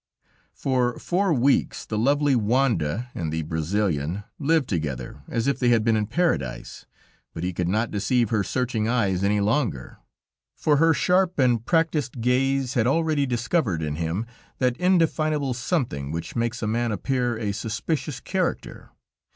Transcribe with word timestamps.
For 0.55 0.97
four 0.97 1.31
weeks 1.31 1.85
the 1.85 1.95
lovely 1.95 2.35
Wanda 2.35 3.11
and 3.13 3.31
the 3.31 3.43
Brazilian 3.43 4.23
lived 4.39 4.67
together 4.67 5.21
as 5.27 5.45
if 5.45 5.59
they 5.59 5.69
had 5.69 5.83
been 5.83 5.95
in 5.95 6.07
Paradise, 6.07 6.87
but 7.35 7.43
he 7.43 7.53
could 7.53 7.67
not 7.67 7.91
deceive 7.91 8.31
her 8.31 8.43
searching 8.43 8.87
eyes 8.87 9.23
any 9.23 9.39
longer. 9.39 9.99
For 10.55 10.77
her 10.77 10.95
sharp 10.95 11.37
and 11.37 11.63
practiced 11.63 12.19
gaze 12.19 12.73
had 12.73 12.87
already 12.87 13.27
discovered 13.27 13.83
in 13.83 13.97
him 13.97 14.25
that 14.57 14.75
indefinable 14.77 15.53
something 15.53 16.09
which 16.11 16.35
makes 16.35 16.63
a 16.63 16.67
man 16.67 16.91
appear 16.91 17.37
a 17.37 17.51
suspicious 17.51 18.19
character. 18.19 18.89